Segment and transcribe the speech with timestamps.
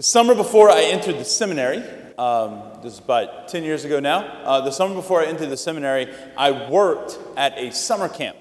[0.00, 1.84] The summer before I entered the seminary,
[2.16, 5.58] um, this is about 10 years ago now, uh, the summer before I entered the
[5.58, 8.38] seminary, I worked at a summer camp.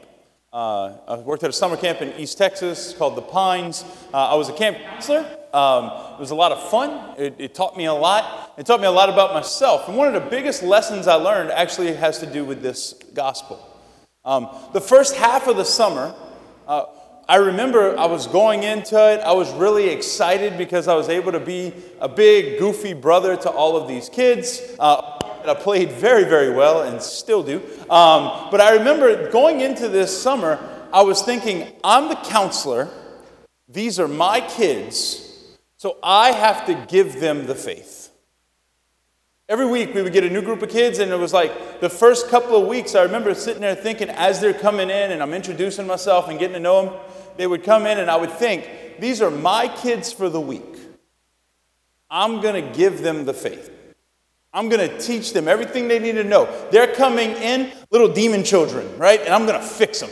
[0.54, 3.84] Uh, I worked at a summer camp in East Texas called The Pines.
[4.14, 5.26] Uh, I was a camp counselor.
[5.54, 7.16] Um, it was a lot of fun.
[7.18, 8.54] It, it taught me a lot.
[8.58, 9.90] It taught me a lot about myself.
[9.90, 13.60] And one of the biggest lessons I learned actually has to do with this gospel.
[14.24, 16.16] Um, the first half of the summer,
[16.70, 16.86] uh,
[17.30, 21.32] I remember I was going into it, I was really excited because I was able
[21.32, 21.72] to be
[22.02, 24.60] a big, goofy brother to all of these kids.
[24.80, 27.58] Uh, I played very, very well and still do.
[27.88, 30.58] Um, but I remember going into this summer,
[30.92, 32.90] I was thinking, I'm the counselor,
[33.68, 38.10] these are my kids, so I have to give them the faith.
[39.48, 41.90] Every week we would get a new group of kids, and it was like the
[41.90, 45.34] first couple of weeks, I remember sitting there thinking as they're coming in and I'm
[45.34, 47.00] introducing myself and getting to know them,
[47.40, 50.78] they would come in and I would think, these are my kids for the week.
[52.10, 53.72] I'm going to give them the faith.
[54.52, 56.50] I'm going to teach them everything they need to know.
[56.70, 59.22] They're coming in little demon children, right?
[59.22, 60.10] And I'm going to fix them.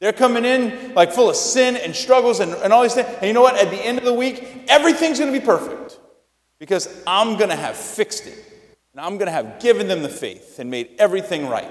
[0.00, 3.06] They're coming in like full of sin and struggles and, and all these things.
[3.18, 3.62] And you know what?
[3.62, 5.98] At the end of the week, everything's going to be perfect
[6.58, 8.42] because I'm going to have fixed it.
[8.92, 11.70] And I'm going to have given them the faith and made everything right.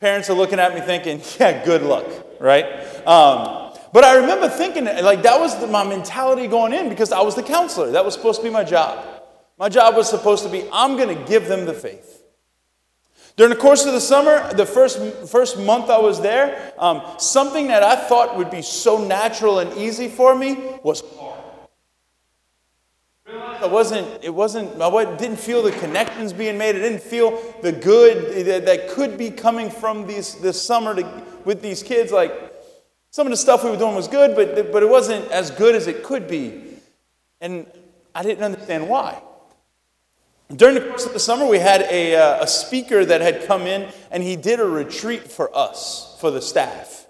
[0.00, 2.06] Parents are looking at me thinking, yeah, good luck,
[2.40, 2.66] right?
[3.06, 3.61] Um,
[3.92, 7.34] but I remember thinking, like, that was the, my mentality going in because I was
[7.34, 7.90] the counselor.
[7.90, 9.06] That was supposed to be my job.
[9.58, 12.22] My job was supposed to be, I'm going to give them the faith.
[13.36, 14.98] During the course of the summer, the first,
[15.28, 19.72] first month I was there, um, something that I thought would be so natural and
[19.78, 21.38] easy for me was hard.
[23.62, 26.74] I wasn't, it wasn't, I didn't feel the connections being made.
[26.74, 31.22] I didn't feel the good that, that could be coming from these, this summer to,
[31.44, 32.12] with these kids.
[32.12, 32.51] Like,
[33.12, 35.74] some of the stuff we were doing was good, but, but it wasn't as good
[35.74, 36.78] as it could be.
[37.42, 37.66] And
[38.14, 39.20] I didn't understand why.
[40.56, 43.62] During the course of the summer, we had a, uh, a speaker that had come
[43.62, 47.06] in, and he did a retreat for us, for the staff.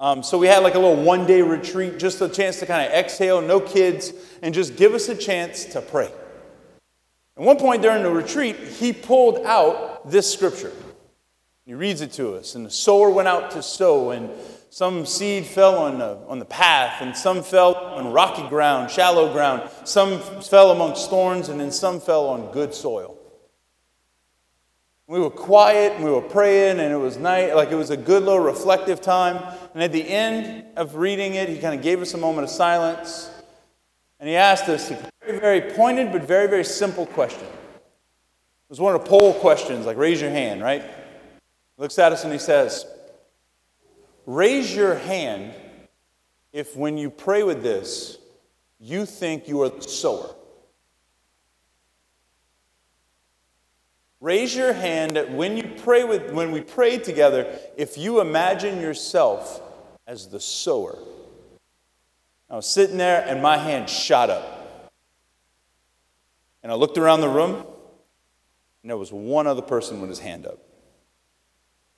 [0.00, 2.88] Um, so we had like a little one day retreat, just a chance to kind
[2.88, 4.12] of exhale, no kids,
[4.42, 6.10] and just give us a chance to pray.
[7.36, 10.72] At one point during the retreat, he pulled out this scripture.
[11.64, 12.56] He reads it to us.
[12.56, 14.30] And the sower went out to sow, and
[14.74, 19.32] some seed fell on the, on the path, and some fell on rocky ground, shallow
[19.32, 19.70] ground.
[19.84, 23.16] Some fell amongst thorns, and then some fell on good soil.
[25.06, 27.96] We were quiet and we were praying, and it was night, like it was a
[27.96, 29.36] good little reflective time.
[29.74, 32.50] And at the end of reading it, he kind of gave us a moment of
[32.50, 33.30] silence.
[34.18, 37.46] And he asked us a very, very pointed but very, very simple question.
[37.46, 40.82] It was one of the poll questions, like raise your hand, right?
[40.82, 42.86] He looks at us and he says,
[44.26, 45.52] Raise your hand
[46.52, 48.16] if when you pray with this,
[48.78, 50.34] you think you are the sower.
[54.20, 59.60] Raise your hand when you pray with when we pray together if you imagine yourself
[60.06, 60.96] as the sower.
[62.48, 64.90] I was sitting there and my hand shot up.
[66.62, 67.66] And I looked around the room
[68.82, 70.58] and there was one other person with his hand up.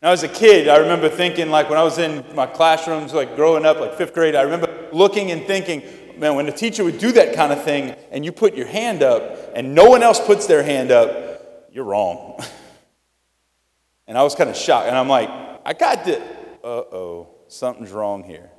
[0.02, 3.34] Now, as a kid, I remember thinking, like when I was in my classrooms, like
[3.34, 5.82] growing up, like fifth grade, I remember looking and thinking,
[6.18, 9.02] man, when the teacher would do that kind of thing and you put your hand
[9.02, 12.38] up and no one else puts their hand up, you're wrong.
[14.06, 14.86] and I was kind of shocked.
[14.86, 15.30] And I'm like,
[15.64, 16.22] I got this.
[16.62, 18.50] Uh oh, something's wrong here.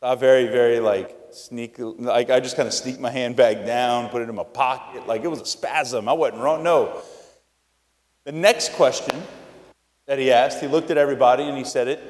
[0.00, 4.08] I very, very like sneak, like I just kind of sneaked my hand back down,
[4.08, 5.06] put it in my pocket.
[5.06, 6.08] Like it was a spasm.
[6.08, 6.62] I wasn't wrong.
[6.62, 7.02] No.
[8.24, 9.22] The next question
[10.06, 12.00] that he asked, he looked at everybody and he said it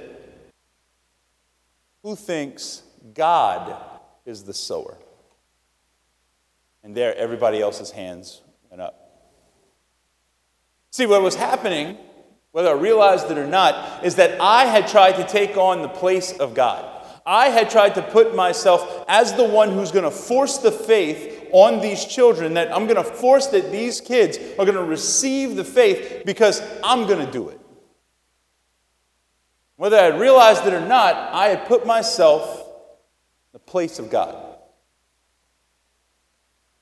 [2.03, 2.82] Who thinks
[3.15, 3.77] God
[4.25, 4.97] is the sower?
[6.82, 9.05] And there, everybody else's hands went up.
[10.91, 11.97] See, what was happening,
[12.53, 15.88] whether I realized it or not, is that I had tried to take on the
[15.88, 16.91] place of God.
[17.26, 21.49] I had tried to put myself as the one who's going to force the faith
[21.53, 25.56] on these children, that I'm going to force that these kids are going to receive
[25.56, 27.61] the faith because I'm going to do it.
[29.84, 34.34] Whether I realized it or not, I had put myself in the place of God.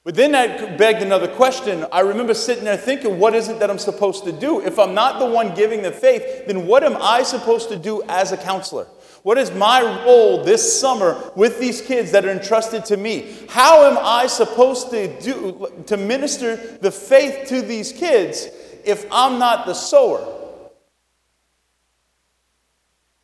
[0.05, 1.85] But then that begged another question.
[1.91, 4.61] I remember sitting there thinking, what is it that I'm supposed to do?
[4.61, 8.05] If I'm not the one giving the faith, then what am I supposed to do
[8.05, 8.87] as a counselor?
[9.25, 13.35] What is my role this summer with these kids that are entrusted to me?
[13.49, 18.47] How am I supposed to do to minister the faith to these kids
[18.85, 20.42] if I'm not the sower?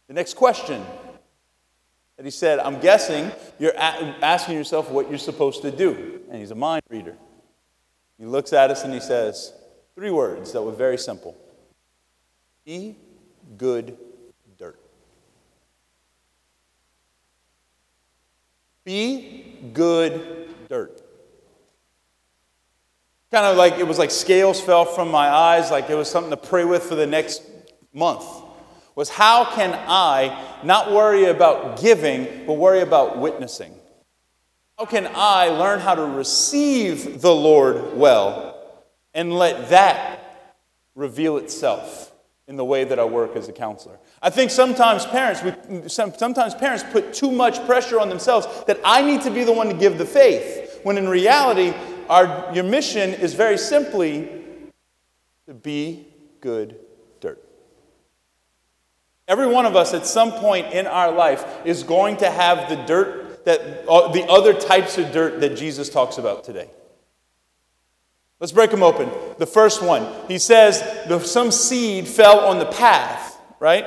[0.08, 0.82] The next question
[2.16, 6.22] that he said, I'm guessing you're asking yourself what you're supposed to do.
[6.30, 7.16] And he's a mind reader.
[8.18, 9.52] He looks at us and he says,
[9.94, 11.36] three words that were very simple
[12.64, 12.96] Be
[13.56, 13.96] good
[14.56, 14.80] dirt.
[18.84, 21.02] Be good dirt.
[23.30, 26.30] Kind of like it was like scales fell from my eyes, like it was something
[26.30, 27.42] to pray with for the next
[27.92, 28.24] month.
[28.98, 33.72] Was how can I not worry about giving, but worry about witnessing?
[34.76, 38.58] How can I learn how to receive the Lord well
[39.14, 40.64] and let that
[40.96, 42.10] reveal itself
[42.48, 44.00] in the way that I work as a counselor?
[44.20, 49.02] I think sometimes parents, we, sometimes parents put too much pressure on themselves that I
[49.02, 51.72] need to be the one to give the faith, when in reality,
[52.08, 54.28] our, your mission is very simply
[55.46, 56.04] to be
[56.40, 56.80] good.
[59.28, 62.76] Every one of us at some point in our life is going to have the
[62.86, 66.70] dirt that uh, the other types of dirt that Jesus talks about today.
[68.40, 69.10] Let's break them open.
[69.38, 70.82] The first one, he says,
[71.30, 73.84] some seed fell on the path, right?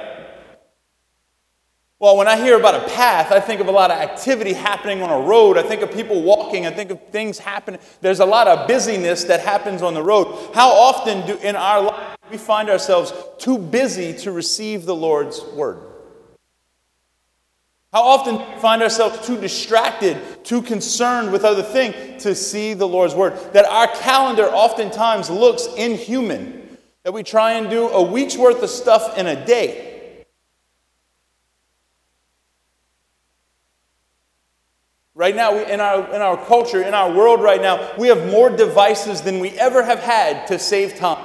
[2.02, 5.04] Well, when I hear about a path, I think of a lot of activity happening
[5.04, 5.56] on a road.
[5.56, 6.66] I think of people walking.
[6.66, 7.80] I think of things happening.
[8.02, 10.50] There's a lot of busyness that happens on the road.
[10.56, 15.44] How often do in our life we find ourselves too busy to receive the Lord's
[15.54, 15.78] word?
[17.94, 22.74] How often do we find ourselves too distracted, too concerned with other things to see
[22.74, 23.38] the Lord's word?
[23.54, 26.80] That our calendar oftentimes looks inhuman.
[27.04, 29.91] That we try and do a week's worth of stuff in a day.
[35.22, 38.32] Right now, we, in, our, in our culture, in our world right now, we have
[38.32, 41.24] more devices than we ever have had to save time.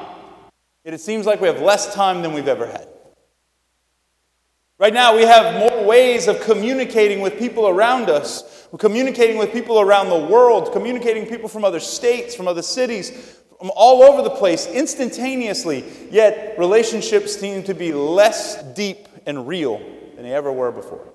[0.84, 2.87] It seems like we have less time than we've ever had.
[4.78, 8.69] Right now, we have more ways of communicating with people around us.
[8.70, 13.38] We're communicating with people around the world, communicating people from other states, from other cities,
[13.58, 15.82] from all over the place, instantaneously.
[16.10, 19.78] Yet relationships seem to be less deep and real
[20.16, 21.14] than they ever were before.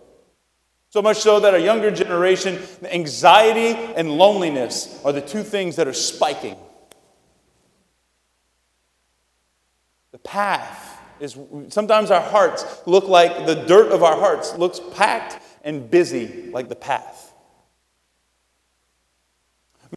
[0.92, 5.88] So much so that our younger generation, anxiety and loneliness are the two things that
[5.88, 6.58] are spiking.
[10.12, 11.38] The path is
[11.70, 16.68] sometimes our hearts look like the dirt of our hearts looks packed and busy like
[16.68, 17.34] the path.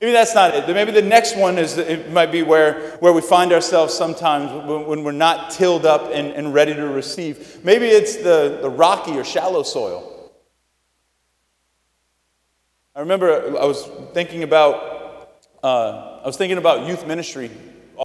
[0.00, 0.68] Maybe that's not it.
[0.72, 4.86] Maybe the next one is it might be where, where we find ourselves sometimes when,
[4.86, 7.64] when we're not tilled up and, and ready to receive.
[7.64, 10.13] Maybe it's the, the rocky or shallow soil.
[12.96, 17.50] I remember I was thinking about uh, I was thinking about youth ministry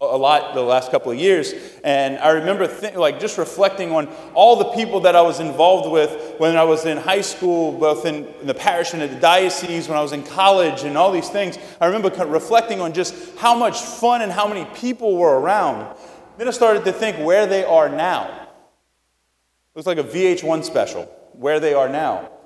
[0.02, 1.54] a lot the last couple of years,
[1.84, 5.92] and I remember th- like just reflecting on all the people that I was involved
[5.92, 9.20] with when I was in high school, both in, in the parish and at the
[9.20, 11.60] diocese, when I was in college, and all these things.
[11.80, 15.40] I remember kind of reflecting on just how much fun and how many people were
[15.40, 15.96] around.
[16.40, 18.28] Then I started to think where they are now.
[18.28, 21.04] it was like a VH1 special.
[21.34, 22.39] Where they are now.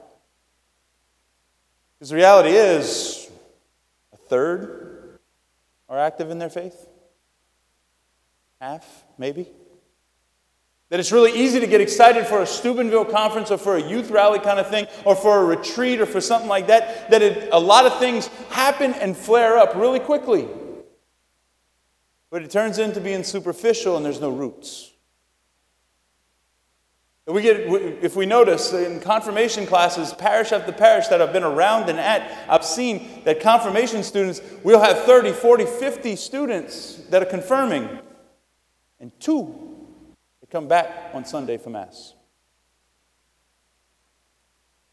[2.04, 3.32] Because the reality is,
[4.12, 5.20] a third
[5.88, 6.86] are active in their faith.
[8.60, 9.48] Half, maybe.
[10.90, 14.12] That it's really easy to get excited for a Steubenville conference or for a youth
[14.12, 17.10] rally kind of thing or for a retreat or for something like that.
[17.10, 20.50] That it, a lot of things happen and flare up really quickly.
[22.30, 24.92] But it turns into being superficial and there's no roots.
[27.26, 27.62] We get,
[28.04, 32.50] if we notice in confirmation classes, parish after parish that I've been around and at,
[32.50, 37.88] I've seen that confirmation students, we'll have 30, 40, 50 students that are confirming,
[39.00, 39.56] and two
[40.42, 42.14] that come back on Sunday for Mass.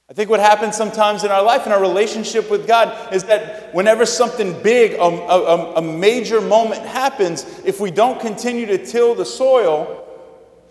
[0.09, 3.75] I think what happens sometimes in our life, in our relationship with God, is that
[3.75, 9.17] whenever something big, a, a, a major moment happens, if we don't continue to till
[9.17, 10.07] the soil,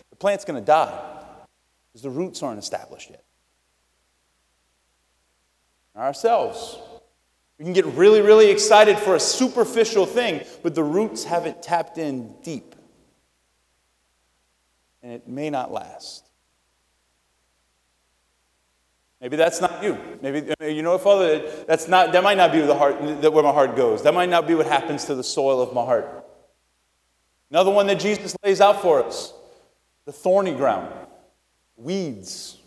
[0.09, 1.07] the plant's going to die
[1.99, 3.23] because the roots aren't established yet.
[5.95, 6.79] Ourselves.
[7.57, 11.97] We can get really, really excited for a superficial thing, but the roots haven't tapped
[11.97, 12.73] in deep.
[15.03, 16.25] And it may not last.
[19.19, 19.97] Maybe that's not you.
[20.21, 23.51] Maybe you know, Father, that's not that might not be the heart that where my
[23.51, 24.03] heart goes.
[24.03, 26.25] That might not be what happens to the soil of my heart.
[27.51, 29.33] Another one that Jesus lays out for us:
[30.05, 30.93] the thorny ground
[31.79, 32.57] weeds.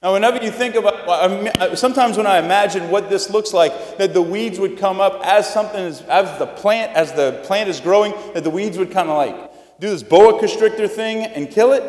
[0.00, 4.22] Now, whenever you think about, sometimes when I imagine what this looks like, that the
[4.22, 8.12] weeds would come up as something is, as the plant, as the plant is growing,
[8.32, 11.82] that the weeds would kind of like do this boa constrictor thing and kill it.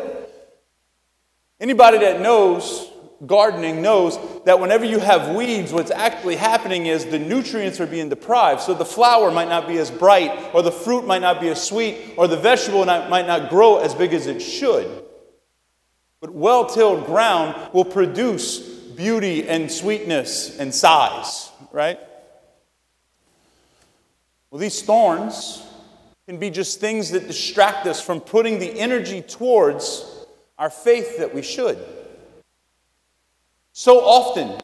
[1.60, 2.90] Anybody that knows
[3.26, 8.08] gardening knows that whenever you have weeds, what's actually happening is the nutrients are being
[8.08, 8.62] deprived.
[8.62, 11.62] So the flower might not be as bright, or the fruit might not be as
[11.62, 15.04] sweet, or the vegetable might not grow as big as it should.
[16.20, 21.98] But well tilled ground will produce beauty and sweetness and size, right?
[24.50, 25.66] Well, these thorns
[26.26, 30.26] can be just things that distract us from putting the energy towards
[30.58, 31.78] our faith that we should.
[33.72, 34.60] So often,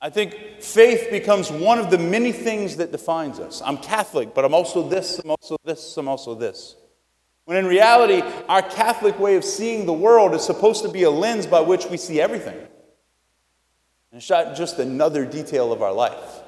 [0.00, 3.62] I think faith becomes one of the many things that defines us.
[3.64, 6.74] I'm Catholic, but I'm also this, I'm also this, I'm also this.
[7.44, 11.10] When in reality, our Catholic way of seeing the world is supposed to be a
[11.10, 12.56] lens by which we see everything.
[12.56, 16.40] And it's not just another detail of our life.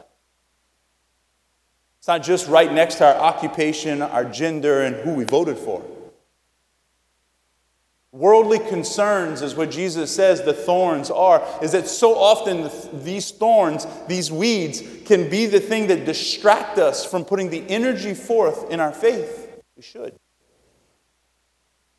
[1.98, 5.82] It's not just right next to our occupation, our gender, and who we voted for.
[8.12, 12.70] Worldly concerns is what Jesus says the thorns are, is that so often
[13.02, 18.14] these thorns, these weeds, can be the thing that distract us from putting the energy
[18.14, 19.60] forth in our faith.
[19.74, 20.14] We should.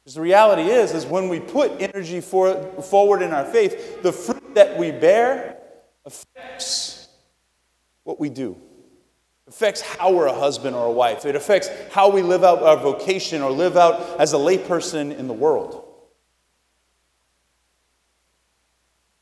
[0.05, 4.11] Because the reality is, is when we put energy for, forward in our faith, the
[4.11, 5.57] fruit that we bear
[6.05, 7.07] affects
[8.03, 8.55] what we do
[9.47, 11.25] affects how we're a husband or a wife.
[11.25, 15.27] It affects how we live out our vocation or live out as a layperson in
[15.27, 15.83] the world.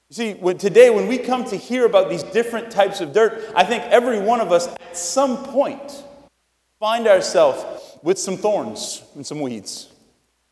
[0.09, 3.51] You see, when, today, when we come to hear about these different types of dirt,
[3.55, 6.03] I think every one of us at some point
[6.79, 9.92] find ourselves with some thorns and some weeds.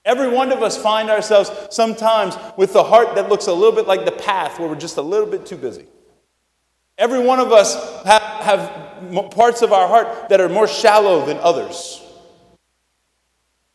[0.03, 3.87] Every one of us find ourselves sometimes with the heart that looks a little bit
[3.87, 5.85] like the path where we're just a little bit too busy.
[6.97, 11.37] Every one of us have, have parts of our heart that are more shallow than
[11.37, 12.01] others.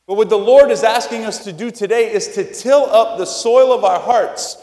[0.07, 3.25] But what the Lord is asking us to do today is to till up the
[3.25, 4.57] soil of our hearts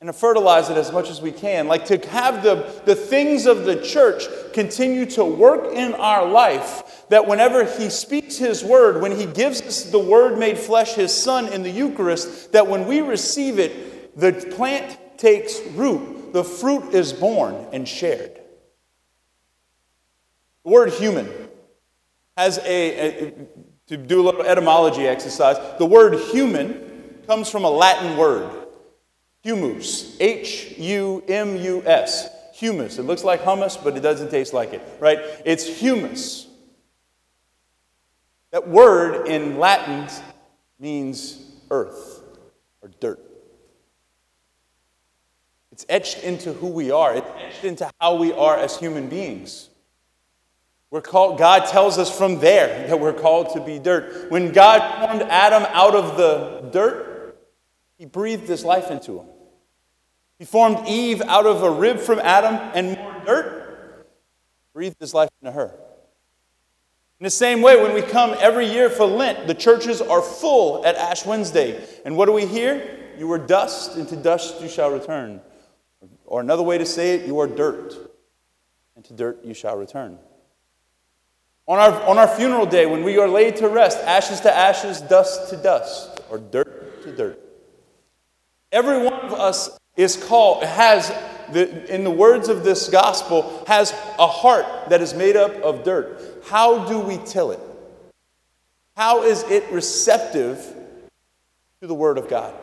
[0.00, 1.66] and to fertilize it as much as we can.
[1.66, 7.06] Like to have the, the things of the church continue to work in our life,
[7.08, 11.12] that whenever He speaks His word, when He gives us the word made flesh, His
[11.12, 16.94] Son, in the Eucharist, that when we receive it, the plant takes root the fruit
[16.94, 18.40] is born and shared.
[20.64, 21.28] The word human
[22.36, 23.34] has a, a,
[23.88, 28.67] to do a little etymology exercise, the word human comes from a Latin word,
[29.48, 32.98] humus, H U M U S, humus.
[32.98, 35.18] It looks like hummus, but it doesn't taste like it, right?
[35.46, 36.46] It's humus.
[38.50, 40.06] That word in Latin
[40.78, 41.40] means
[41.70, 42.22] earth
[42.82, 43.20] or dirt.
[45.72, 49.70] It's etched into who we are, it's etched into how we are as human beings.
[50.90, 54.30] We're called, God tells us from there that we're called to be dirt.
[54.30, 57.38] When God formed Adam out of the dirt,
[57.96, 59.26] he breathed his life into him.
[60.38, 64.06] He formed Eve out of a rib from Adam and more dirt,
[64.72, 65.74] breathed his life into her.
[67.20, 70.86] In the same way, when we come every year for Lent, the churches are full
[70.86, 71.84] at Ash Wednesday.
[72.04, 72.96] And what do we hear?
[73.18, 75.40] You were dust, and to dust you shall return.
[76.26, 77.94] Or another way to say it, you are dirt,
[78.94, 80.18] and to dirt you shall return.
[81.66, 85.00] On our, on our funeral day, when we are laid to rest, ashes to ashes,
[85.00, 87.40] dust to dust, or dirt to dirt.
[88.70, 91.12] Every one of us is called, has,
[91.52, 95.84] the, in the words of this gospel, has a heart that is made up of
[95.84, 96.44] dirt.
[96.46, 97.60] How do we till it?
[98.96, 100.58] How is it receptive
[101.80, 102.54] to the Word of God?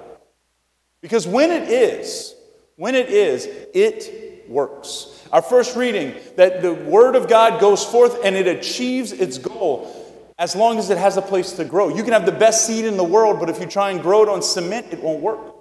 [1.02, 2.34] Because when it is,
[2.78, 5.28] when it is, it works.
[5.32, 10.02] Our first reading that the Word of God goes forth and it achieves its goal
[10.38, 11.90] as long as it has a place to grow.
[11.90, 14.24] You can have the best seed in the world, but if you try and grow
[14.24, 15.55] it on cement, it won't work.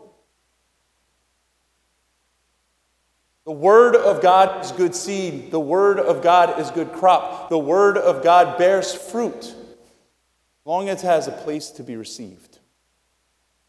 [3.44, 5.50] The Word of God is good seed.
[5.50, 7.50] The Word of God is good crop.
[7.50, 11.96] The Word of God bears fruit as long as it has a place to be
[11.96, 12.58] received.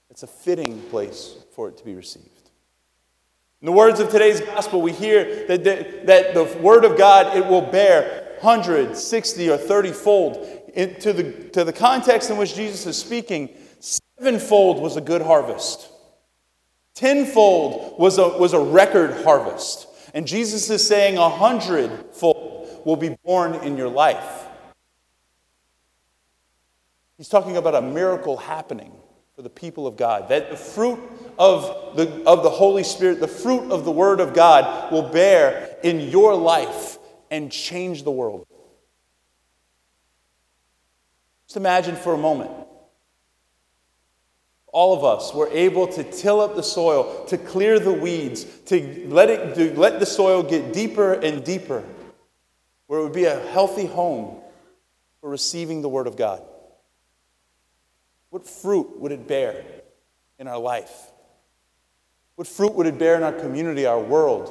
[0.10, 2.30] It's a fitting place for it to be received.
[3.62, 7.36] In the words of today's gospel, we hear that the, that the word of God,
[7.36, 10.36] it will bear 100, 60, or 30 fold.
[10.76, 15.90] to, the, to the context in which Jesus is speaking, sevenfold was a good harvest.
[16.96, 19.88] Tenfold was a, was a record harvest.
[20.14, 24.46] And Jesus is saying a hundredfold will be born in your life.
[27.18, 28.94] He's talking about a miracle happening
[29.36, 30.30] for the people of God.
[30.30, 31.00] That the fruit
[31.38, 35.78] of the, of the Holy Spirit, the fruit of the Word of God, will bear
[35.84, 36.98] in your life
[37.30, 38.48] and change the world.
[41.48, 42.52] Just imagine for a moment
[44.76, 49.08] all of us were able to till up the soil, to clear the weeds, to
[49.08, 51.82] let, it, to let the soil get deeper and deeper,
[52.88, 54.36] where it would be a healthy home
[55.22, 56.44] for receiving the Word of God?
[58.32, 59.64] What fruit would it bear
[60.40, 61.10] in our life?
[62.36, 64.50] What fruit would it bear in our community, our world?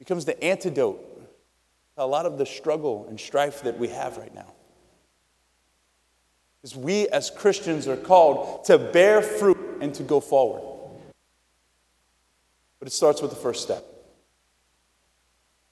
[0.00, 0.98] becomes the antidote
[1.94, 4.52] to a lot of the struggle and strife that we have right now.
[6.60, 10.62] Because we as Christians are called to bear fruit and to go forward.
[12.78, 13.84] But it starts with the first step.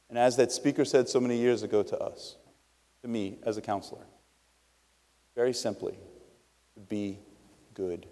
[0.09, 2.37] And as that speaker said so many years ago to us,
[3.03, 4.07] to me as a counselor,
[5.35, 5.99] very simply,
[6.89, 7.19] be
[7.75, 8.07] good